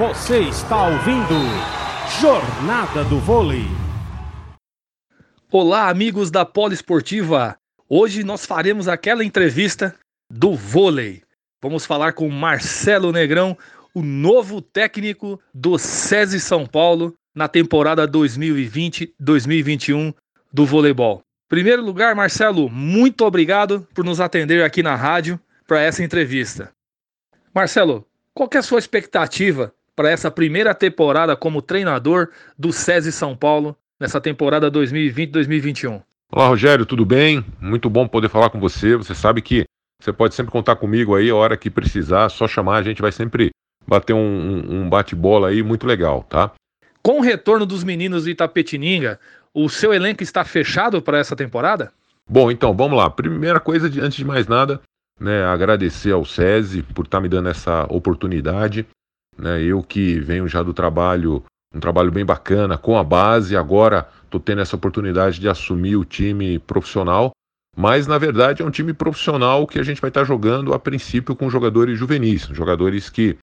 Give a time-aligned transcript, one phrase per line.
[0.00, 1.34] Você está ouvindo
[2.22, 3.66] Jornada do Vôlei.
[5.52, 7.54] Olá, amigos da Poliesportiva.
[7.86, 9.94] Hoje nós faremos aquela entrevista
[10.30, 11.22] do vôlei.
[11.60, 13.58] Vamos falar com Marcelo Negrão,
[13.94, 20.14] o novo técnico do SESI São Paulo na temporada 2020-2021
[20.50, 21.20] do voleibol.
[21.46, 26.70] Primeiro lugar, Marcelo, muito obrigado por nos atender aqui na rádio para essa entrevista.
[27.54, 33.36] Marcelo, qual é a sua expectativa para essa primeira temporada como treinador do SESI São
[33.36, 36.00] Paulo nessa temporada 2020-2021?
[36.32, 37.44] Olá, Rogério, tudo bem?
[37.60, 38.96] Muito bom poder falar com você.
[38.96, 39.64] Você sabe que
[40.00, 43.12] você pode sempre contar comigo aí a hora que precisar, só chamar, a gente vai
[43.12, 43.50] sempre
[43.86, 46.50] bater um, um, bate-bola aí muito legal, tá?
[47.02, 49.20] Com o retorno dos meninos de Itapetininga,
[49.52, 51.92] o seu elenco está fechado para essa temporada?
[52.26, 53.10] Bom, então vamos lá.
[53.10, 54.80] Primeira coisa, antes de mais nada,
[55.20, 58.86] né, agradecer ao SESI por estar tá me dando essa oportunidade.
[59.40, 61.42] Né, eu que venho já do trabalho,
[61.74, 66.04] um trabalho bem bacana com a base, agora estou tendo essa oportunidade de assumir o
[66.04, 67.30] time profissional.
[67.76, 70.78] Mas na verdade é um time profissional que a gente vai estar tá jogando a
[70.78, 73.38] princípio com jogadores juvenis, jogadores que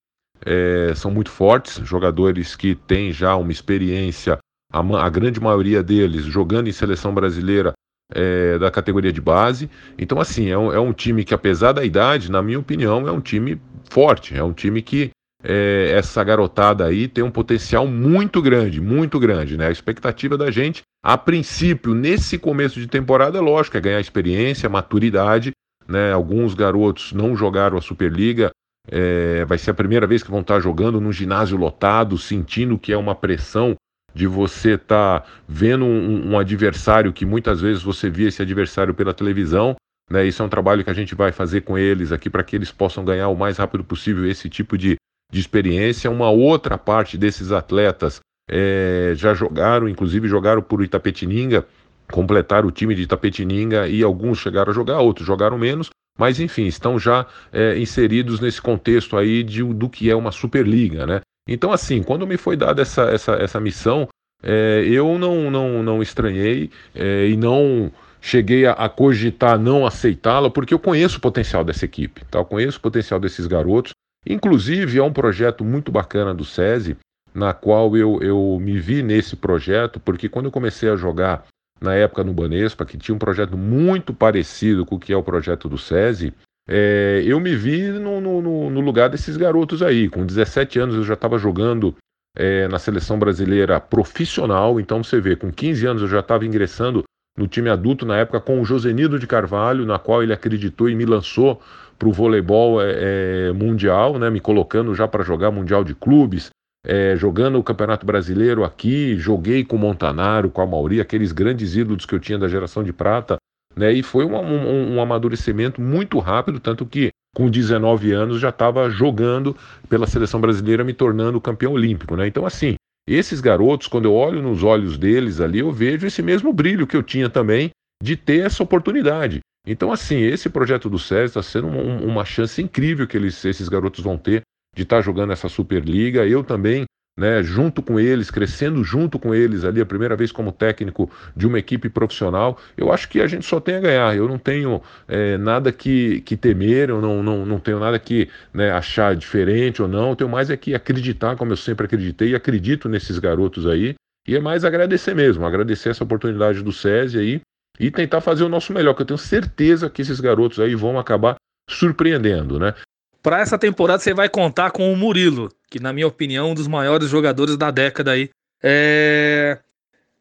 [0.46, 4.38] é, são muito fortes, jogadores que têm já uma experiência,
[4.72, 7.74] a, a grande maioria deles jogando em seleção brasileira
[8.14, 9.70] é, da categoria de base.
[9.98, 13.12] Então, assim, é um, é um, time que, apesar da idade, na minha opinião, é
[13.12, 15.10] um time forte, é um time que
[15.44, 19.68] é, essa garotada aí tem um potencial muito grande, muito grande, né?
[19.68, 24.70] A expectativa da gente, a princípio, nesse começo de temporada, é lógico, é ganhar experiência,
[24.70, 25.52] maturidade,
[25.88, 26.12] né?
[26.12, 28.50] Alguns garotos não jogaram a Superliga,
[28.90, 32.92] é, vai ser a primeira vez que vão estar jogando num ginásio lotado, sentindo que
[32.92, 33.76] é uma pressão
[34.14, 38.94] de você estar tá vendo um, um, adversário que muitas vezes você via esse adversário
[38.94, 39.76] pela televisão.
[40.10, 40.26] Né?
[40.26, 42.72] Isso é um trabalho que a gente vai fazer com eles aqui para que eles
[42.72, 44.96] possam ganhar o mais rápido possível esse tipo de,
[45.32, 46.10] de experiência.
[46.10, 51.66] Uma outra parte desses atletas é, já jogaram, inclusive jogaram por Itapetininga,
[52.12, 56.66] completaram o time de Itapetininga e alguns chegaram a jogar, outros jogaram menos, mas enfim,
[56.66, 61.22] estão já é, inseridos nesse contexto aí de, do que é uma Superliga, né?
[61.48, 64.08] Então, assim, quando me foi dada essa, essa, essa missão,
[64.44, 70.50] é, eu não, não, não estranhei é, e não cheguei a, a cogitar não aceitá-la,
[70.50, 72.40] porque eu conheço o potencial dessa equipe, tá?
[72.40, 73.94] eu conheço o potencial desses garotos.
[74.30, 76.98] Inclusive, é um projeto muito bacana do SESI,
[77.34, 81.46] na qual eu, eu me vi nesse projeto, porque quando eu comecei a jogar
[81.80, 85.24] na época no Banespa, que tinha um projeto muito parecido com o que é o
[85.24, 86.34] projeto do SESI,
[86.68, 90.10] é, eu me vi no, no, no, lugar desses garotos aí.
[90.10, 91.96] Com 17 anos eu já estava jogando
[92.36, 97.04] é, na seleção brasileira profissional, então você vê, com 15 anos eu já estava ingressando
[97.38, 100.96] no time adulto na época com o Josenido de Carvalho, na qual ele acreditou e
[100.96, 101.62] me lançou
[101.98, 106.50] para o voleibol é, é, mundial, né, me colocando já para jogar mundial de clubes,
[106.86, 111.76] é, jogando o Campeonato Brasileiro aqui, joguei com o Montanaro, com a Mauri, aqueles grandes
[111.76, 113.38] ídolos que eu tinha da geração de prata,
[113.76, 118.50] né, e foi um, um, um amadurecimento muito rápido, tanto que com 19 anos já
[118.50, 119.56] estava jogando
[119.88, 122.16] pela seleção brasileira, me tornando campeão olímpico.
[122.16, 122.28] Né?
[122.28, 122.76] Então, assim,
[123.08, 126.98] esses garotos, quando eu olho nos olhos deles ali, eu vejo esse mesmo brilho que
[126.98, 127.70] eu tinha também
[128.02, 129.40] de ter essa oportunidade.
[129.68, 134.02] Então, assim, esse projeto do SESI está sendo uma, chance incrível que eles, esses garotos
[134.02, 134.42] vão ter
[134.74, 136.26] de estar tá jogando essa Superliga.
[136.26, 136.86] Eu também,
[137.20, 141.46] né, junto com eles, crescendo junto com eles ali, a primeira vez como técnico de
[141.46, 144.16] uma equipe profissional, eu acho que a gente só tem a ganhar.
[144.16, 148.30] Eu não tenho é, nada que, que temer, eu não, não, não tenho nada que
[148.54, 150.12] né, achar diferente ou não.
[150.12, 153.96] Eu tenho mais é que acreditar, como eu sempre acreditei, e acredito nesses garotos aí.
[154.26, 157.42] E é mais agradecer mesmo, agradecer essa oportunidade do SESI aí
[157.80, 160.98] e tentar fazer o nosso melhor, que eu tenho certeza que esses garotos aí vão
[160.98, 161.36] acabar
[161.70, 162.74] surpreendendo, né?
[163.22, 166.56] Para essa temporada você vai contar com o Murilo, que na minha opinião é um
[166.56, 168.30] dos maiores jogadores da década aí.
[168.64, 169.60] É...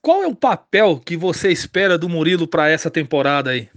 [0.03, 3.69] Qual é o papel que você espera do Murilo para essa temporada aí?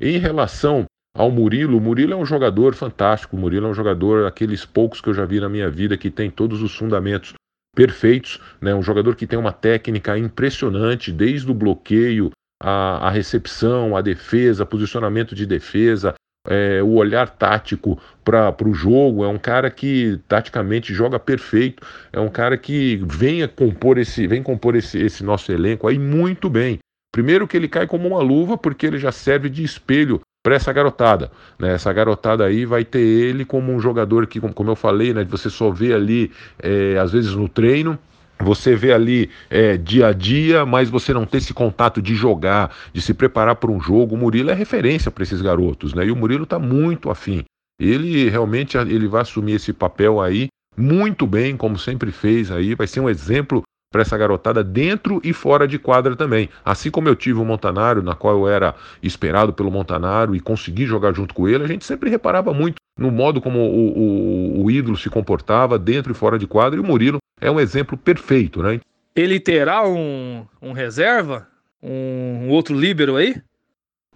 [0.00, 0.84] Em relação
[1.16, 3.36] ao Murilo, o Murilo é um jogador fantástico.
[3.36, 6.10] O Murilo é um jogador, aqueles poucos que eu já vi na minha vida, que
[6.10, 7.32] tem todos os fundamentos
[7.74, 8.40] perfeitos.
[8.60, 8.74] Né?
[8.74, 12.30] Um jogador que tem uma técnica impressionante, desde o bloqueio,
[12.64, 16.14] a, a recepção, a defesa, posicionamento de defesa,
[16.48, 22.18] é, o olhar tático para o jogo, é um cara que taticamente joga perfeito, é
[22.18, 26.78] um cara que vem compor esse, vem compor esse, esse nosso elenco aí muito bem.
[27.12, 30.72] Primeiro que ele cai como uma luva, porque ele já serve de espelho para essa
[30.72, 31.30] garotada.
[31.58, 31.74] Né?
[31.74, 35.50] Essa garotada aí vai ter ele como um jogador que, como eu falei, né, você
[35.50, 37.98] só vê ali, é, às vezes no treino,
[38.38, 42.74] você vê ali é, dia a dia, mas você não tem esse contato de jogar,
[42.92, 44.14] de se preparar para um jogo.
[44.14, 46.06] O Murilo é referência para esses garotos, né?
[46.06, 47.44] E o Murilo está muito afim.
[47.80, 52.86] Ele realmente ele vai assumir esse papel aí muito bem, como sempre fez aí, vai
[52.86, 53.62] ser um exemplo
[53.94, 56.48] para essa garotada dentro e fora de quadra também.
[56.64, 60.84] Assim como eu tive o Montanário, na qual eu era esperado pelo Montanário e consegui
[60.84, 64.70] jogar junto com ele, a gente sempre reparava muito no modo como o, o, o
[64.70, 68.60] ídolo se comportava dentro e fora de quadra, e o Murilo é um exemplo perfeito,
[68.64, 68.80] né?
[69.14, 71.46] Ele terá um, um reserva?
[71.80, 73.40] Um, um outro líbero aí?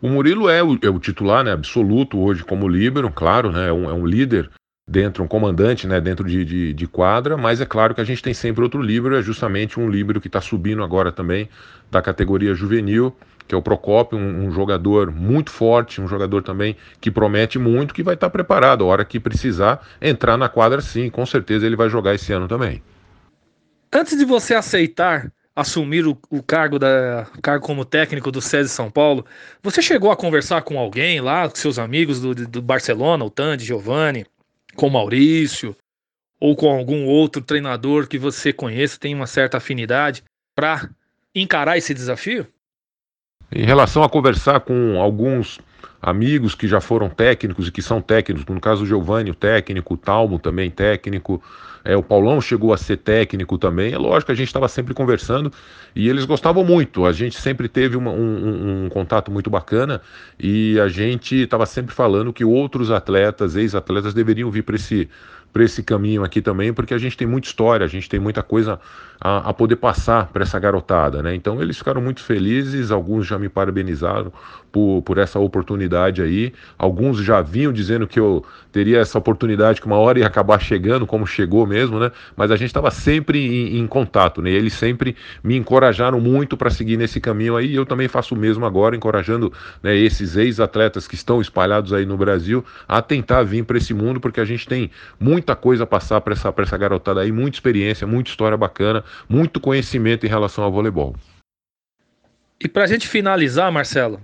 [0.03, 3.73] O Murilo é o, é o, titular né, absoluto hoje como líbero, claro, né, é,
[3.73, 4.51] um, é um líder
[4.89, 8.23] dentro, um comandante né, dentro de, de, de, quadra, mas é claro que a gente
[8.23, 11.47] tem sempre outro líbero, é justamente um líbero que está subindo agora também
[11.91, 13.15] da categoria juvenil,
[13.47, 17.93] que é o Procopio, um, um, jogador muito forte, um jogador também que promete muito,
[17.93, 21.67] que vai estar tá preparado, a hora que precisar entrar na quadra sim, com certeza
[21.67, 22.83] ele vai jogar esse ano também.
[23.93, 28.69] Antes de você aceitar assumir o, o cargo, da, o cargo como técnico do SESI
[28.69, 29.27] São Paulo,
[29.61, 33.65] você chegou a conversar com alguém lá, com seus amigos do, do Barcelona, o Tandy,
[33.65, 34.25] Giovanni,
[34.79, 35.77] com Maurício,
[36.41, 40.23] ou com algum outro treinador que você conheça, tem uma certa afinidade,
[40.55, 40.89] para
[41.35, 42.47] encarar esse desafio?
[43.51, 45.59] Em relação a conversar com alguns
[46.01, 49.95] amigos que já foram técnicos e que são técnicos, no caso o Giovanni, o técnico,
[49.95, 51.43] o Talmo também técnico,
[51.85, 53.93] é, o Paulão chegou a ser técnico também.
[53.93, 55.51] É lógico, a gente estava sempre conversando
[55.97, 57.07] e eles gostavam muito.
[57.07, 60.01] A gente sempre teve uma, um, um, um, contato muito bacana
[60.39, 65.09] e a gente estava sempre falando que outros atletas, ex-atletas, deveriam vir para esse
[65.53, 68.43] para esse caminho aqui também, porque a gente tem muita história, a gente tem muita
[68.43, 68.79] coisa
[69.21, 71.35] a, a poder passar para essa garotada, né?
[71.35, 74.33] Então eles ficaram muito felizes, alguns já me parabenizaram
[74.71, 79.87] por, por essa oportunidade aí, alguns já vinham dizendo que eu teria essa oportunidade que
[79.87, 82.13] uma hora ia acabar chegando, como chegou mesmo, né?
[82.37, 84.51] Mas a gente estava sempre em, em, contato, né?
[84.51, 88.39] Eles sempre me encorajaram muito para seguir nesse caminho aí, e eu também faço o
[88.39, 89.53] mesmo agora, encorajando
[89.83, 94.21] né, esses ex-atletas que estão espalhados aí no Brasil a tentar vir para esse mundo,
[94.21, 94.91] porque a gente tem
[95.39, 99.61] muita coisa a passar para essa, essa garotada aí, muita experiência, muita história bacana muito
[99.61, 101.15] conhecimento em relação ao voleibol.
[102.61, 104.21] E para a gente finalizar, Marcelo,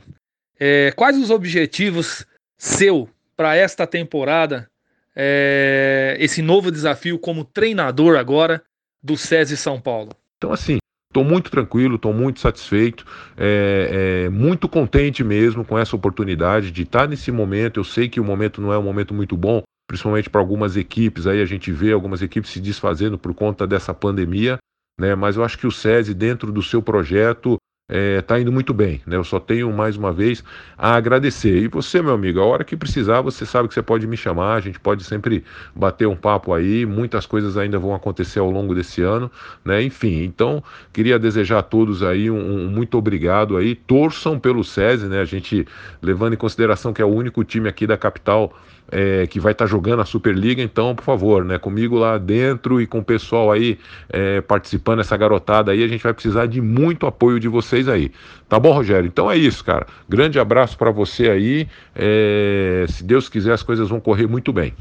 [0.59, 2.27] é, quais os objetivos
[2.59, 4.69] seu para esta temporada,
[5.15, 8.61] é, esse novo desafio como treinador agora
[9.01, 10.11] do SESI São Paulo?
[10.37, 10.79] Então, assim,
[11.15, 13.07] Estou muito tranquilo, estou muito satisfeito,
[13.37, 17.79] é, é, muito contente mesmo com essa oportunidade de estar nesse momento.
[17.79, 21.27] Eu sei que o momento não é um momento muito bom, principalmente para algumas equipes.
[21.27, 24.59] Aí a gente vê algumas equipes se desfazendo por conta dessa pandemia,
[24.99, 25.15] né?
[25.15, 28.73] Mas eu acho que o SESI, dentro do seu projeto, está é, tá indo muito
[28.73, 29.17] bem, né?
[29.17, 30.43] Eu só tenho mais uma vez
[30.77, 31.59] a agradecer.
[31.59, 34.55] E você, meu amigo, a hora que precisar, você sabe que você pode me chamar,
[34.55, 35.45] a gente pode sempre
[35.75, 36.87] bater um papo aí.
[36.87, 39.31] Muitas coisas ainda vão acontecer ao longo desse ano,
[39.63, 39.83] né?
[39.83, 40.65] Enfim, então
[40.95, 43.75] queria desejar a todos aí um, um muito obrigado aí.
[43.75, 45.21] Torçam pelo SESI, né?
[45.21, 45.67] A gente
[46.01, 48.57] levando em consideração que é o único time aqui da capital
[48.91, 52.81] é, que vai estar tá jogando a Superliga, então, por favor, né, comigo lá dentro
[52.81, 53.79] e com o pessoal aí
[54.09, 58.11] é, participando, essa garotada aí, a gente vai precisar de muito apoio de vocês aí.
[58.49, 59.07] Tá bom, Rogério?
[59.07, 59.87] Então é isso, cara.
[60.09, 61.69] Grande abraço para você aí.
[61.95, 64.75] É, se Deus quiser, as coisas vão correr muito bem.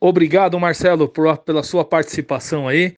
[0.00, 2.94] Obrigado, Marcelo, por, pela sua participação aí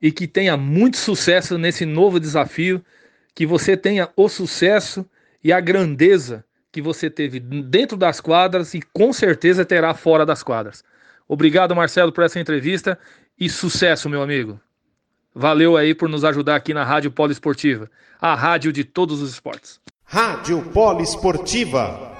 [0.00, 2.84] e que tenha muito sucesso nesse novo desafio,
[3.34, 5.06] que você tenha o sucesso
[5.42, 10.42] e a grandeza que você teve dentro das quadras e com certeza terá fora das
[10.42, 10.82] quadras.
[11.28, 12.98] Obrigado, Marcelo, por essa entrevista
[13.38, 14.58] e sucesso, meu amigo.
[15.34, 19.80] Valeu aí por nos ajudar aqui na Rádio Poliesportiva, a rádio de todos os esportes.
[20.04, 22.12] Rádio Poliesportiva.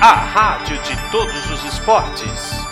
[0.00, 2.63] A rádio de todos os esportes.